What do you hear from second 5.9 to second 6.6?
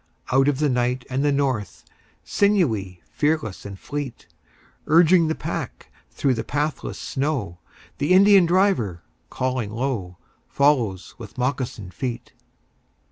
through the